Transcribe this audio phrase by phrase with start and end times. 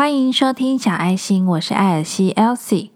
[0.00, 2.88] 欢迎收听小爱心，我是艾尔西 Elsie。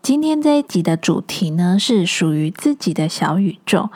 [0.00, 3.90] 今天这一集的主题呢，是属于自己的小宇宙。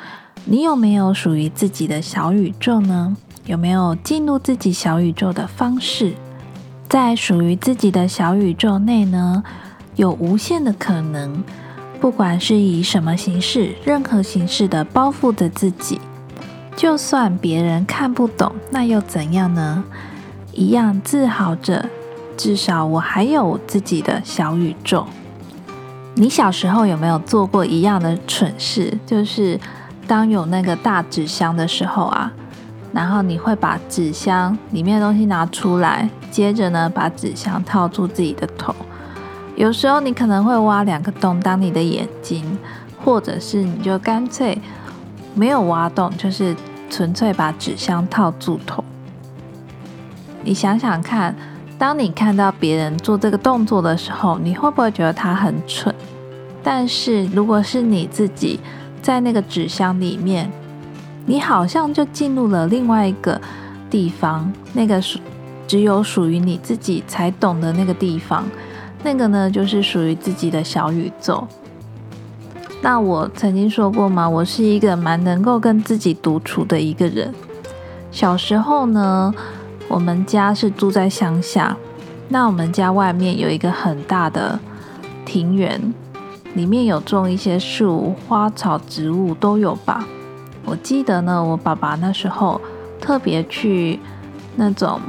[0.46, 3.17] 你有没有属于自己的小宇宙呢？
[3.46, 6.15] 有没有进入自己小宇宙的方式？
[6.89, 9.43] 在属于自己的小宇宙内呢，
[9.96, 11.45] 有无限的可能。
[12.01, 16.01] 不管是以什么形式，任何形式的包覆着自己，
[16.77, 19.84] 就算别人看不懂，那又怎样呢？
[20.52, 21.91] 一样自豪着，
[22.37, 25.07] 至少我还有自己的小宇宙。
[26.15, 28.96] 你小时候有没有做过一样的蠢事？
[29.05, 29.60] 就是
[30.07, 32.32] 当有那个大纸箱的时候啊，
[32.92, 38.74] 然后你会把纸箱里面的东西拿出来，接着呢把纸箱套住自己的头。
[39.56, 42.59] 有时候你可能会挖两个洞当你的眼睛，
[43.04, 44.59] 或者是你就干脆
[45.35, 46.54] 没有挖洞，就是
[46.88, 48.85] 纯粹把纸箱套住头。
[50.43, 51.35] 你想想看。
[51.79, 55.95] 当你看到别人做这个动作的时候，你会不会觉得他很蠢？
[56.60, 58.59] 但是如果是你自己
[59.01, 60.51] 在那个纸箱里面，
[61.29, 63.38] 你好像就进入了另外一个
[63.90, 65.19] 地方，那个属
[65.66, 68.47] 只有属于你自己才懂的那个地方，
[69.03, 71.47] 那个呢就是属于自己的小宇宙。
[72.81, 74.26] 那我曾经说过吗？
[74.26, 77.34] 我是一个蛮能够跟自己独处的一个人。
[78.10, 79.34] 小时候呢。
[79.91, 81.75] 我们家是住在乡下，
[82.28, 84.60] 那我们家外面有一个很大的
[85.25, 85.81] 庭园，
[86.53, 90.06] 里面有种一些树、花草、植物都有吧。
[90.69, 92.61] 我记得呢，我爸爸那时候
[93.00, 93.99] 特别去
[94.56, 95.00] 那种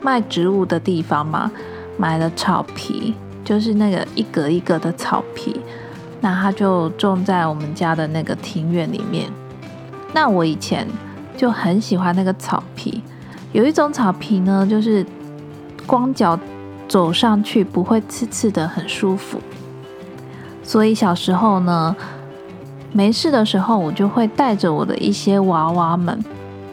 [0.00, 1.50] 卖植物的地方嘛，
[1.96, 5.60] 买了草皮，就是那个一格一格的草皮，
[6.20, 9.30] 那他就种在我们家的那个庭院里面。
[10.12, 10.86] 那我以前
[11.36, 13.02] 就很喜欢那个草皮。
[13.52, 15.06] 有一种草皮呢，就是
[15.86, 16.38] 光脚
[16.88, 19.38] 走上去不会刺刺的，很舒服。
[20.64, 21.94] 所以小时候呢，
[22.92, 26.22] 没事的时候，我就会带着我的一些娃娃们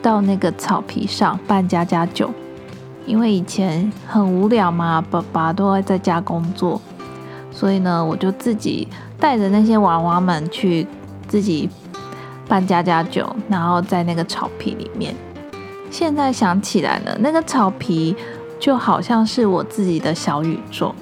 [0.02, 2.30] 到那个草皮上扮家家酒。
[3.06, 6.80] 因为以前很无聊嘛，爸爸都会在家工作，
[7.52, 8.88] 所以呢，我就自己
[9.20, 10.86] 带着那些娃娃们去
[11.28, 11.68] 自己
[12.48, 15.16] 扮家家酒，然后在那个草皮里面。
[15.90, 18.16] 现在想起来呢，那个草皮
[18.60, 20.94] 就好像是我自己的小宇宙。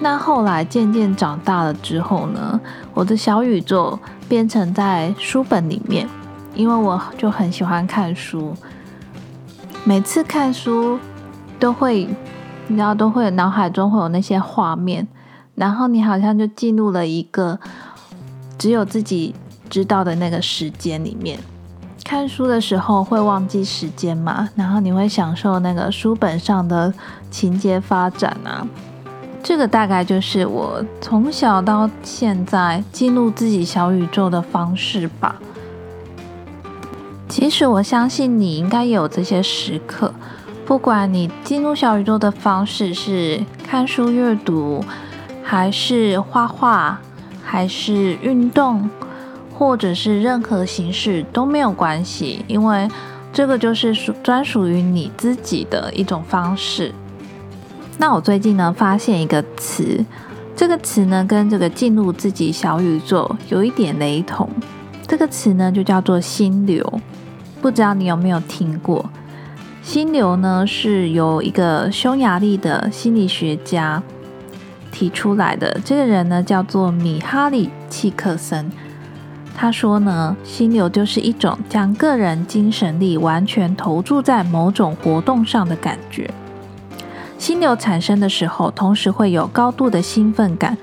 [0.00, 2.60] 那后来渐渐长大了之后呢，
[2.94, 3.98] 我的小宇宙
[4.28, 6.08] 变成在书本里面，
[6.54, 8.54] 因为我就很喜欢看书。
[9.84, 10.98] 每次看书
[11.58, 12.08] 都会，
[12.68, 15.06] 你知道，都会脑海中会有那些画面，
[15.54, 17.58] 然后你好像就进入了一个
[18.56, 19.34] 只有自己
[19.68, 21.40] 知道的那个时间里面。
[22.04, 24.48] 看书的时候会忘记时间嘛？
[24.54, 26.94] 然后你会享受那个书本上的
[27.30, 28.66] 情节发展啊。
[29.48, 35.36] 这个大概就是我从小到现在进入自己小宇宙的方式吧。
[37.30, 40.12] 其实我相信你应该有这些时刻，
[40.66, 44.84] 不管你进入小宇宙的方式是看书阅读，
[45.42, 47.00] 还是画画，
[47.42, 48.90] 还是运动。
[49.54, 52.86] 或者是任何形式都没有关系，因为
[53.32, 56.92] 这个就是属专属于你自己的一种方式。
[58.00, 60.04] 那我最近呢发现一个词，
[60.54, 64.48] 这个词呢跟这个进入自己小宇宙有一点雷同。
[65.06, 67.00] 这个词呢就叫做心流，
[67.60, 69.10] 不知道你有没有听过？
[69.82, 74.00] 心流呢是由一个匈牙利的心理学家
[74.92, 78.70] 提出来的，这个人呢叫做米哈里契克森。
[79.56, 86.30] 他说呢，心流就是一种将个人精神力完全投注在某种活动上的感觉。
[87.38, 90.76] 心流产生的时候，同时会有高度的兴奋感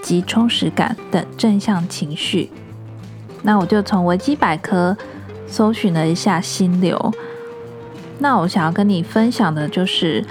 [0.00, 2.50] 及充实感等正向情绪。
[3.42, 4.96] 那我就从维基百科
[5.46, 7.12] 搜寻了一下心流。
[8.18, 10.24] 那我想要跟你分享的就是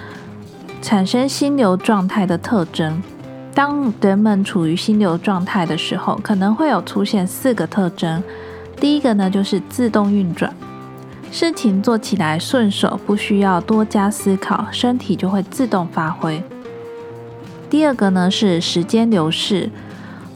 [0.81, 3.01] 产生心流状态的特征。
[3.53, 8.23] 当人们处于心流状态的时候，可能会有出现四个特征。
[8.79, 10.53] 第一个呢，就是自动运转，
[11.31, 16.41] 事情做起来顺手，不需要多加思考，身体就会自动发挥。
[17.69, 19.69] 第二个呢，是时间流逝，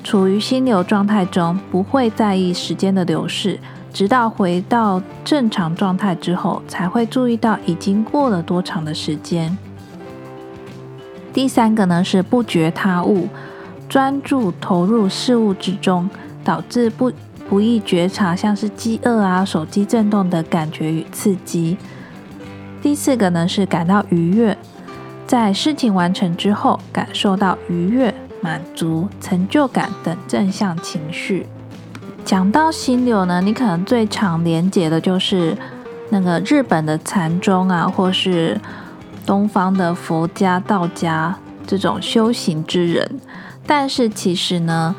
[0.04, 3.60] 处于心流状态中，不会在意时间的流逝，
[3.94, 9.58] 直到回到正常状态之后，才会注意到已经过了多长的时间。
[11.32, 13.30] 第三个呢是不觉他物，
[13.88, 16.10] 专注投入事物之中，
[16.44, 17.12] 导致不
[17.50, 21.78] 不易觉察像是饥饿啊、手机震动的感觉与刺激。
[22.80, 24.56] 第四个呢是感到愉悦，
[25.26, 31.48] 在事情完成之后感受到愉悦、满足、成就感等正向情绪。
[32.24, 35.58] 讲到心流呢，你可能最常连结的就是
[36.12, 38.62] 那个日本的禅宗啊，或是
[39.26, 41.36] 东方的佛家、道家
[41.66, 43.20] 这种修行之人。
[43.66, 44.96] 但是其实呢，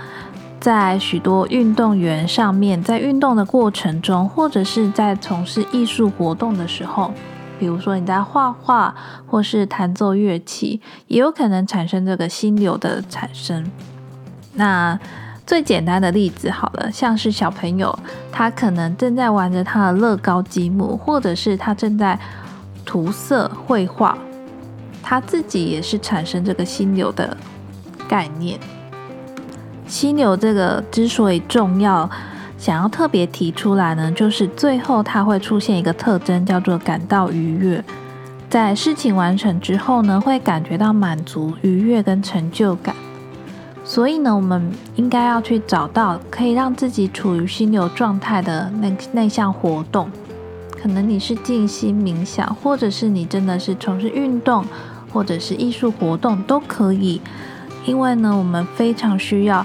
[0.60, 7.10] 在许多运动员上面，在运动的过程中，或者是在从事艺术活动的时候。
[7.58, 8.94] 比如说你在画画，
[9.26, 13.70] 或是弹奏乐器，也有可能产生这个心流的产生。
[14.54, 14.98] 那
[15.46, 17.98] 最简单的例子好了，像是小朋友，
[18.32, 22.18] 他可能正在玩着他的乐高积木，或者是他正在
[22.86, 24.16] 涂色绘画，
[25.02, 27.36] 他自己也是产生这个心流的
[28.08, 28.58] 概念。
[29.90, 32.08] 心流这个之所以重要。
[32.56, 37.82] 想要特别提出来呢，就是最后它会出现一个特征，叫做感到愉悦。
[38.50, 42.94] 在事情完成之后呢，会感觉到满足、愉悦跟成就感。
[43.82, 50.10] 所以呢，我们应该要去找到可以让自己处于心流状态的那那项活动。
[50.80, 54.64] 可能你是静心冥想，或者是你真的是从事运动，
[55.10, 57.22] 或者是艺术活动都可以。
[57.84, 59.64] 因为呢，我们非常需要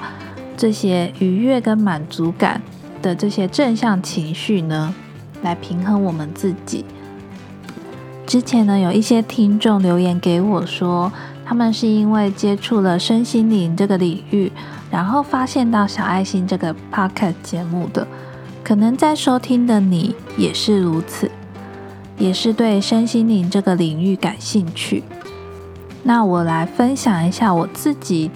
[0.56, 2.62] 这些愉悦跟满足感。
[3.01, 4.91] 的这些正向情绪呢，
[5.44, 6.83] 来平衡我们自己。
[8.25, 11.12] 之前呢，有一些听众留言给我说，
[11.45, 14.51] 他们是因为接触了身心灵这个领域，
[14.89, 18.07] 然后发现到小爱心这个 podcast 节目的。
[18.63, 21.29] 可能在收听的你也是如此，
[22.17, 25.03] 也是对身心灵这个领域感兴趣。
[26.07, 28.30] 那我来分享一下我自己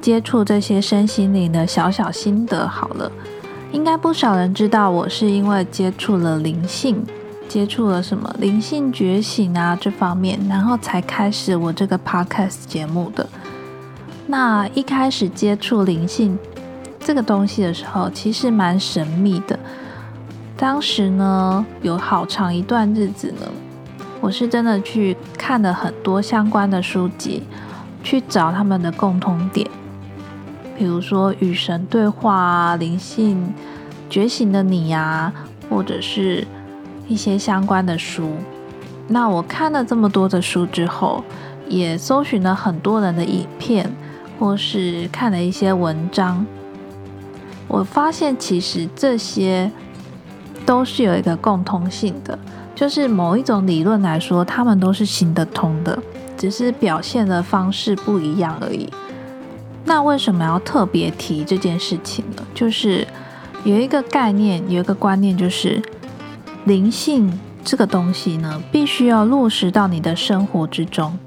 [0.00, 3.10] 接触这些身心灵的小小心得好了。
[3.72, 7.04] 应该不少人知道，我是因为接触了灵性，
[7.48, 13.28] 接触了什么灵性觉醒啊这方面，然后才开始我这个 podcast 节目的。
[14.28, 16.38] 那一开始接触灵性
[17.00, 19.58] 这个东西的时候，其实蛮神秘的。
[20.56, 23.48] 当时呢，有好长一段日子呢，
[24.24, 27.42] 我是真的去看了很多相关的书籍，
[28.02, 29.70] 去找他们的共同点。
[30.78, 33.52] 比如说与神对话，灵性
[34.08, 35.30] 觉醒的你呀，
[35.68, 36.46] 或者是
[37.06, 38.30] 一些相关的书。
[39.08, 41.22] 那我看了这么多的书之后，
[41.68, 43.94] 也搜寻了很多人的影片，
[44.38, 46.46] 或是看了一些文章。
[47.68, 49.70] 我发现其实这些
[50.66, 52.38] 都是有一个共通性的，
[52.74, 55.98] 就是某一种理论来说，他们都是行得通的，
[56.36, 58.88] 只是表现的方式不一样而已。
[59.84, 62.42] 那为什么要特别提这件事情呢？
[62.54, 63.06] 就是
[63.64, 65.82] 有一个概念，有一个观念，就是
[66.64, 71.18] 灵性这个东西呢，必须要落实到你的生活之中，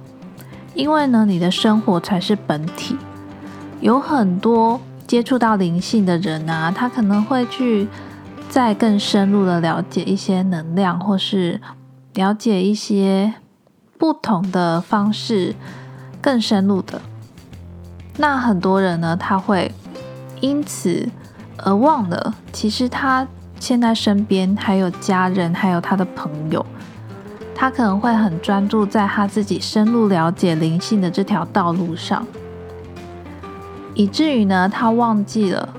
[0.74, 2.98] 因为呢，你的生活才是本体。
[3.80, 7.88] 有很多接触到灵性的人啊，他可能会去
[8.58, 11.62] 再更深入的了解一些能量，或是
[12.16, 13.36] 了解一些
[14.00, 15.54] 不同的方式，
[16.20, 17.00] 更深入的。
[18.18, 19.72] 那很多人呢，他会
[20.42, 21.08] 因此
[21.58, 23.28] 而忘了，其实他
[23.60, 26.66] 现在身边还有家人，还有他的朋友，
[27.54, 32.26] 他可能会很专注在他自己深入了解灵性的这条道路上，
[33.94, 35.70] 以至于呢，他忘记了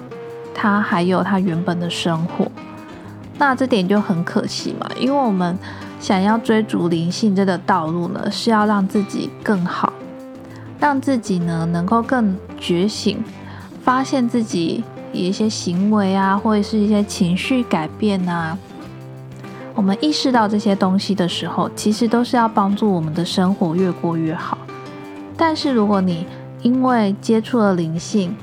[0.55, 2.47] 他还有他原本的生活。
[3.39, 5.57] 那这点就很可惜嘛，因为我们
[6.01, 9.93] 想要追逐灵性这个道路呢，是要让自己更好。
[10.81, 13.23] 让自己呢能够更觉醒，
[13.83, 18.57] 发现自己一些行为啊，或者是一些情绪改变啊。
[19.75, 24.57] 我们意识到这些东西的时候，其实都是要帮助我们的生活越过越好。
[25.37, 26.27] 但是如果你
[26.63, 28.37] 因为接触了灵性，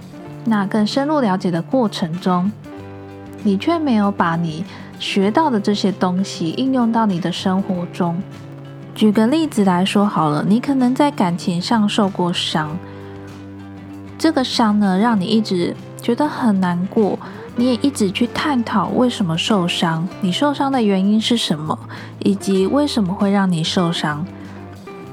[0.43, 2.51] 那更深入了解的过程中，
[3.43, 4.65] 你却没有把你
[4.99, 8.21] 学到的这些东西应用到你的生活中。
[8.93, 12.77] 举个例子来说好了，你可能在感情上受过伤，
[14.17, 17.19] 这个伤呢让你一直觉得很难过，
[17.57, 21.77] 你也一直去探讨为什么受伤，你受伤的原因是什么，
[22.19, 24.25] 以及为什么会让你受伤。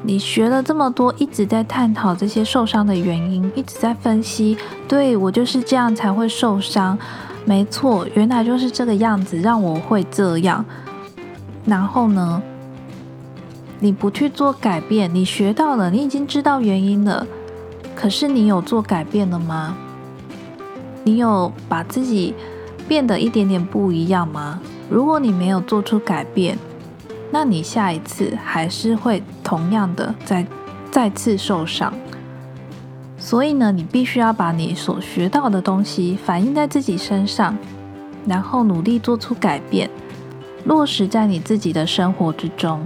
[0.05, 6.99] 你学了这么多，一直在探讨这些受伤的原因，一直在分析，对我就是这样才会受伤，
[7.45, 10.65] 没错，原来就是这个样子让我会这样，
[11.67, 12.43] 然后呢？
[13.81, 17.27] 你不去做改变，你学到了，你已经知道原因了，
[17.97, 19.77] 可是你有做改变了吗？
[21.03, 22.33] 你有把自己
[22.87, 24.61] 变得一点点不一样吗？
[24.89, 26.57] 如果你没有做出改变，
[27.33, 30.47] 那你下一次还是会同样的再
[30.93, 31.93] 再次受伤。
[33.25, 37.57] 所以呢，你必须要把你所学到的东西反映在自己身上，
[38.27, 39.89] 然后努力做出改变，
[40.65, 42.85] 落实在你自己的生活之中。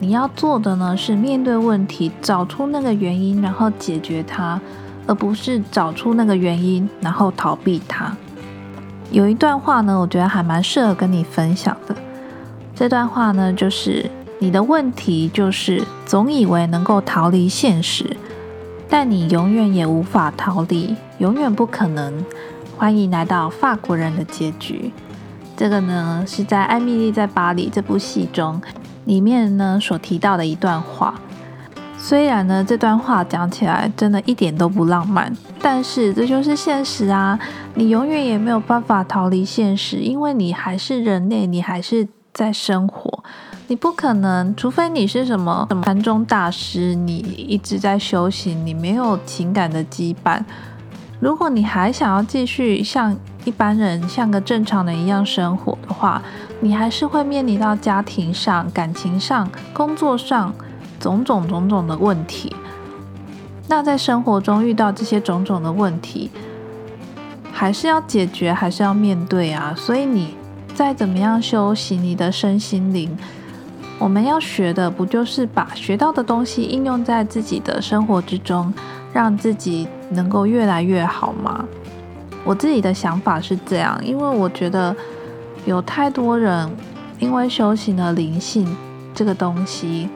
[0.00, 4.58] 你要做的呢，是面对问题，找出那个原因，然后解决它，
[5.06, 8.16] 而不是找出那个原因，然后逃避它。
[9.10, 11.94] 有一段话呢，我觉得还蛮适合跟你分享的。
[12.74, 18.16] 这段话呢，就是你的问题就是总以为能够逃离现实，
[18.88, 22.24] 但你永远也无法逃离，永远不可能。
[22.76, 24.92] 欢迎来到法国人的结局。
[25.56, 28.60] 这个呢，是在《艾米丽在巴黎》这部戏中。
[29.06, 31.14] 里面呢所提到的一段话，
[31.96, 37.38] 虽然呢这段话讲起来真的一点都不浪漫，但是这就是现实啊！
[37.74, 43.22] 你永远也没有办法逃离现实，因为你还是人类，你还是在生活，
[43.68, 50.40] 你不可能，除非你是什么什么禅宗大师，你一直在修行，你没有情感的羁绊。
[51.18, 56.22] 如果你还想要继续像一般人、像个正常人一样生活的话，
[56.60, 60.54] 你还是会面临到家庭上、感情上、工作上
[61.00, 62.54] 种种种种的问题。
[63.66, 66.30] 那在生活中遇到这些种种的问题，
[67.50, 69.74] 还是要解决，还是要面对啊。
[69.76, 70.36] 所以你
[70.72, 73.16] 再怎么样修行你的身心灵，
[73.98, 78.72] 我们要学的不就是把学到的东西应用在自己的生活之中？
[79.12, 81.64] 让自己能够越来越好吗？
[82.44, 84.94] 我自己的想法是这样，因为我觉得
[85.64, 86.70] 有太多人
[87.18, 88.68] 因为修行了灵性
[89.14, 90.10] 这个东西，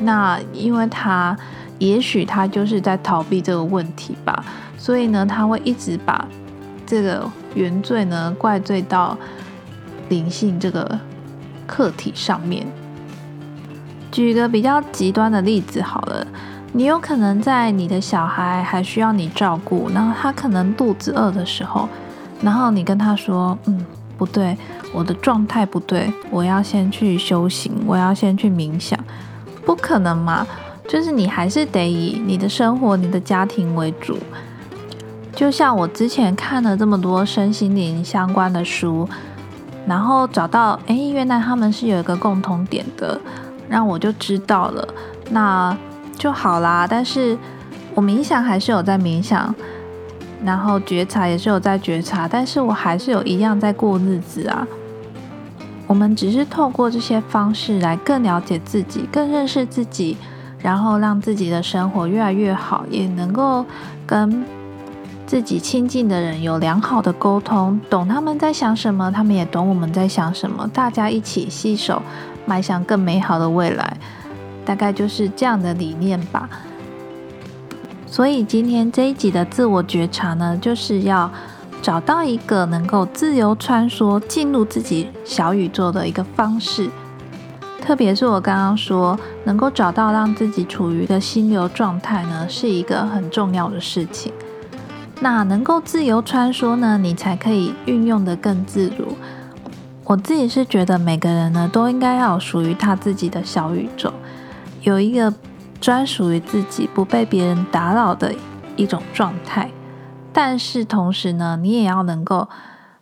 [0.00, 1.36] 那因为他
[1.80, 4.44] 也许他就是在逃避这个问题吧，
[4.78, 6.24] 所以呢，他会一直把
[6.86, 9.18] 这个原罪呢怪罪到
[10.08, 10.98] 灵性这个
[11.66, 12.64] 课题上面。
[14.14, 16.24] 举一个比较极端的例子好了。
[16.72, 21.88] 你有可能在你的小孩还需要你照顾，然后他可能肚子饿的时候，
[22.40, 23.84] 然后你跟他说：“嗯，
[24.16, 24.56] 不对，
[24.92, 28.96] 我的状态不对，我要先去修行，我要先去冥想。”
[29.66, 30.46] 不可能嘛？
[30.86, 34.16] 就是你还是得以你的生活、你的家庭为主。
[35.34, 39.08] 就像我之前看了这么多身心灵相关的书，
[39.88, 43.20] 然后找到，哎，原来他们是有一个共同点的，
[43.68, 44.88] 让我就知道了。
[45.30, 45.76] 那。
[46.16, 47.36] 就好啦，但是
[47.92, 49.52] 我冥想还是有在冥想，
[50.44, 54.66] 然后觉察也是有在觉察，但是我还是有一样在过日子啊。
[55.88, 60.16] 我们只是透过这些方式来更了解自己，更认识自己，
[60.56, 63.66] 然后让自己的生活越来越好，也能够
[64.06, 64.44] 跟
[65.26, 72.00] 自己亲近的人有良好的沟通，懂他们在想什么，他们也懂我们在想什么，大家一起携手
[72.46, 73.96] 迈向更美好的未来。
[74.64, 76.48] 大概就是这样的理念吧。
[78.06, 81.30] 所以今天这一集的自我觉察呢，就是要
[81.82, 86.88] 找到一个能够自由穿梭进入自己小宇宙的一个方式。
[87.82, 94.32] 特别是我刚刚说，能够找到让自己处于一个心流状态呢，是一个很重要的事情。
[95.20, 99.14] 那能够自由穿梭呢，你才可以运用的更自如。
[100.04, 104.12] 我自己是觉得每个人呢，都应该要有属于他自己的小宇宙。
[104.82, 105.32] 有一个
[105.80, 108.34] 专属于自己、不被别人打扰的
[108.76, 109.70] 一种状态，
[110.30, 112.46] 但是同时呢，你也要能够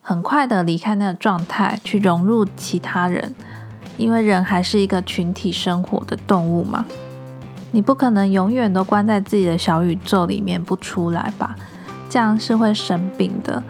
[0.00, 3.34] 很快的离开那个状态，去融入其他人，
[3.96, 6.84] 因为人还是一个群体生活的动物嘛。
[7.72, 11.56] 你不可能永远都关在自己的小宇宙里面不出来吧？
[12.08, 13.60] 这样是会生病的。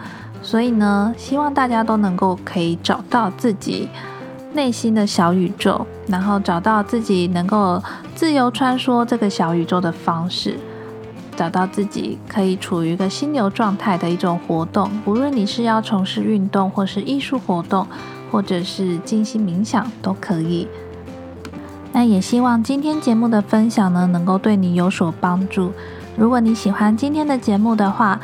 [0.42, 3.88] 所以呢，希望大家都能够可以找到自己。
[4.54, 7.82] 内心的小宇宙，然后找到自己能够
[8.14, 10.58] 自由穿梭这个小宇宙的方式，
[11.34, 14.90] 找到自己可以处于一个心流状态的一种活动。
[15.06, 17.86] 无论你是要从事运动，或是艺术活动，
[18.30, 20.68] 或者是静心冥想，都可以。
[21.94, 25.72] 那也希望今天节目的分享呢，能够对你有所帮助。
[26.14, 28.20] 如果你喜欢今天的节目的话，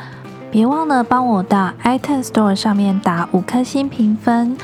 [0.51, 4.57] 别忘了帮我到 iTunes Store 上面打五颗星评分。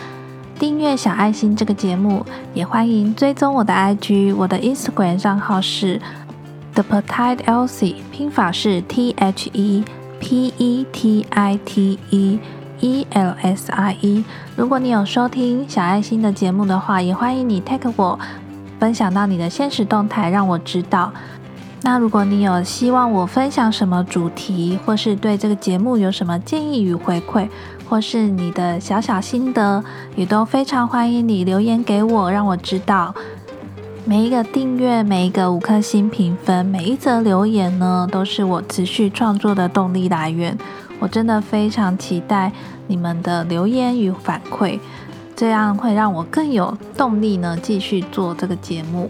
[0.57, 2.25] 订阅小爱心这个节目，
[2.55, 6.01] 也欢迎追踪我的 IG，我的 Instagram 账号是
[6.73, 9.83] The Petite Elsie，拼法是 T H E
[10.19, 12.39] P E T I T E
[12.79, 14.23] E L S I E。
[14.55, 18.17] 如果你有收听小爱心的节目的话，也欢迎你 tag 我。
[18.77, 21.11] 分享到你的现实动态，让我知道。
[21.85, 27.47] 那如果你有希望我分享什么主题，或是对这个节目有什么建议与回馈，
[27.87, 29.83] 或是你的小小心得，
[30.15, 33.13] 也都非常欢迎你留言给我，让我知道。
[34.03, 40.57] 每一个订阅，每一个五颗星评分，每一则留言呢，都是我持续创作的动力来源。
[40.99, 42.51] 我真的非常期待
[42.87, 44.79] 你们的留言与反馈，
[45.35, 49.07] 这样会让我更有动力呢，继续做这个节目。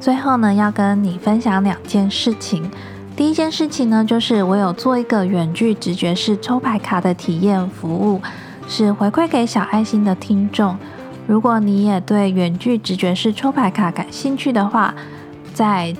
[0.00, 2.70] 最后呢，要跟你分享两件事情。
[3.16, 8.20] 第一件事情呢，就是我有做一个远距直觉式抽牌卡的体验服务，
[8.68, 10.76] 是回馈给小爱心的听众。
[11.26, 14.94] 如果你也对远距直觉式抽牌卡感兴趣的话，
[15.52, 15.94] 在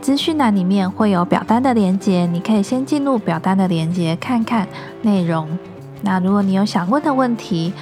[0.00, 4.66] 资讯栏里面会有表单的连接，你可以先进入表单的连接看看
[5.02, 5.48] 内容。
[6.02, 7.72] 那如果你有想问的问题，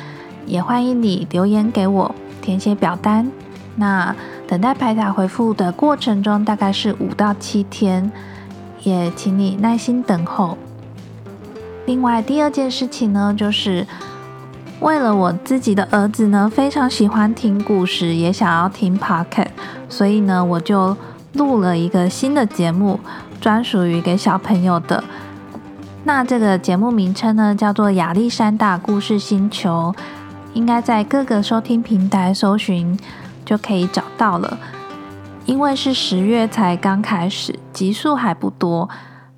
[0.47, 3.31] 也欢迎你留言给我，填写表单。
[3.77, 4.17] 那
[4.49, 8.11] 等待排卡回复的过程中，大概是五到七天，
[8.83, 10.57] 也请你耐心等候。
[11.85, 13.87] 另外，第二件事情呢，就是
[14.81, 19.49] 为了我自己的儿子呢，非常喜欢听故事，也想要听 podcast，
[19.87, 20.97] 所以呢，我就
[21.35, 22.99] 录了一个新的节目，
[23.43, 25.05] 专属于给小朋友的。
[26.05, 29.95] 那这个节目名称呢，叫做《亚历山大故事星球》，
[30.55, 32.99] 应该在各个收听平台搜寻。
[33.49, 34.59] 就可以找到了，
[35.47, 38.87] 因为是十月才刚开始，集数还不多，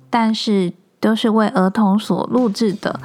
[0.09, 2.99] 但是都是为儿童所录制的。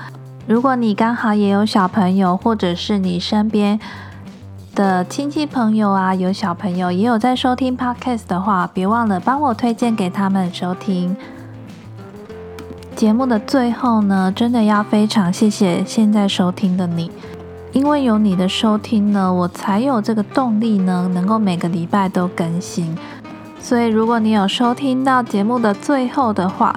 [0.48, 3.78] 如果你刚好也有小朋友，或者是你身边
[4.74, 11.16] 的亲戚朋友啊，有小朋友也有在收听 Podcast 的话，别忘了帮我推荐给他们收听。
[12.96, 17.12] 节目的最后呢，真的要非常谢谢现在收听的你。
[17.72, 22.96] 因为有你的收听呢，我才有这个动力呢，能够每个礼拜都更新。
[23.60, 26.74] 所以，如果你有收听到节目的最后的话，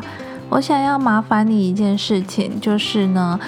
[0.50, 3.40] 我想要麻烦你一件事情，就是呢，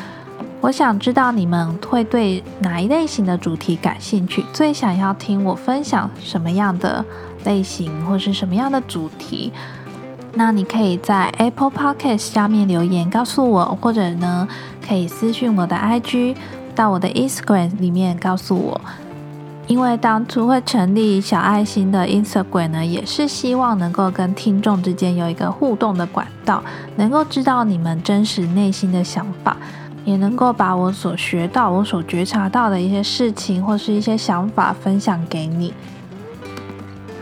[0.61, 7.03] 我想知道你们会对哪一类型的主题感兴趣，最想要听我分享什么样的
[7.43, 9.51] 类型或是什么样的主题。
[10.33, 14.47] 那你可以在 Apple Podcast 下面留言告诉我，或者呢，
[14.87, 16.35] 可以私讯我的 IG。
[16.75, 18.81] 到我的 Instagram 里面告诉我，
[19.67, 26.63] 因为当初会成立小爱心的 Instagram 呢，也是希望能够跟听众之间有一个互动的管道，
[26.95, 29.55] 能够知道你们真实内心的想法，
[30.03, 35.73] 也能够把我所学到、我所觉察到的一些事情或是一些想法分享给你。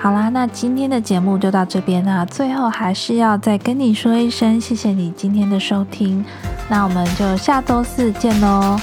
[0.02, 2.24] 好啦，那今天的节目就到这边啦。
[2.24, 6.24] 最后还是要再跟你说一声，谢谢你今天的收听。
[6.70, 8.80] 那我们就下周四见喽。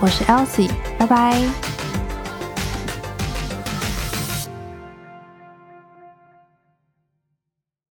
[0.00, 1.69] 我是 Elsie，拜拜。